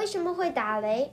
[0.00, 1.12] 为什么会打雷？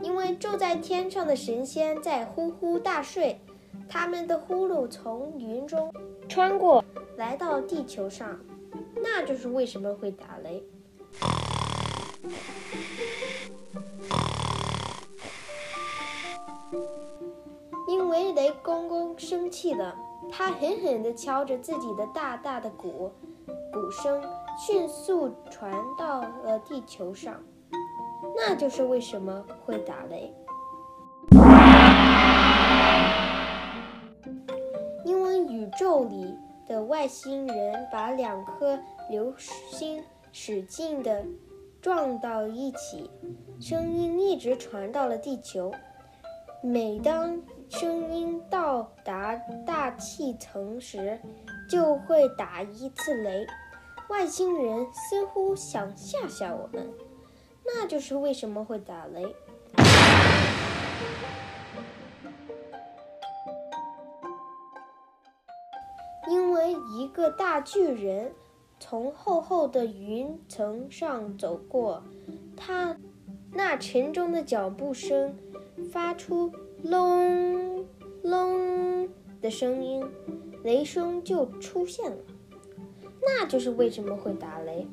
[0.00, 3.40] 因为住在天上的神仙在呼呼大睡，
[3.88, 5.92] 他们的呼噜从云中
[6.28, 6.84] 穿过
[7.16, 8.38] 来到地球上，
[9.02, 10.62] 那就是为什么会打雷。
[17.88, 19.96] 因为雷公公生气了，
[20.30, 23.10] 他狠狠地敲着自己的大大的鼓，
[23.72, 24.22] 鼓声
[24.58, 27.42] 迅速传到了地球上，
[28.36, 30.32] 那就是为什么会打雷。
[35.04, 41.24] 因为宇宙里的外星人把两颗流星使劲地
[41.80, 43.10] 撞到一起，
[43.60, 45.72] 声音一直传到了地球。
[46.62, 47.40] 每当
[47.70, 49.34] 声音到达
[50.00, 51.20] 气层时，
[51.68, 53.46] 就会打一次雷。
[54.08, 56.92] 外星人似乎想吓吓我们，
[57.64, 59.22] 那就是为什么会打雷。
[66.28, 68.32] 因为一个大巨人
[68.80, 72.02] 从厚厚的云层上走过，
[72.56, 72.96] 他
[73.52, 75.38] 那沉重的脚步声。
[75.90, 77.86] 发出隆
[78.22, 79.08] 隆
[79.40, 80.04] 的声音，
[80.62, 82.18] 雷声就出现了。
[83.22, 84.86] 那就是为什么会打雷。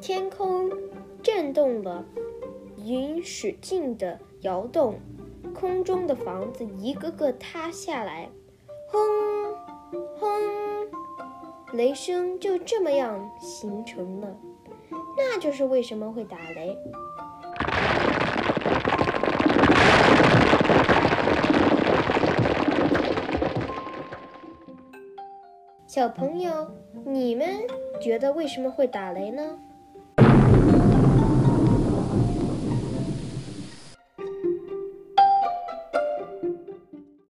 [0.00, 0.70] 天空
[1.22, 2.04] 震动了，
[2.76, 5.00] 云使劲的摇动，
[5.52, 8.30] 空中的房子一个个塌下来，
[8.88, 9.00] 轰
[10.16, 10.30] 轰，
[11.72, 14.36] 雷声就这么样形成了。
[15.16, 16.76] 那就是为什么会打雷。
[25.86, 26.68] 小朋友，
[27.04, 27.46] 你们
[28.00, 29.56] 觉得为什么会打雷呢？